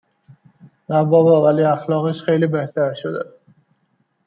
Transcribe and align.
نه 0.89 0.97
بابا 1.09 1.37
ولی 1.45 1.63
اخلاقش 1.63 2.21
خیلی 2.21 2.47
بهتر 2.47 2.93
شده 2.93 3.31